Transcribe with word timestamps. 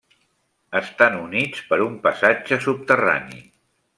Estan 0.79 1.17
units 1.25 1.61
per 1.73 1.79
un 1.89 1.99
passatge 2.07 2.61
subterrani. 2.65 3.45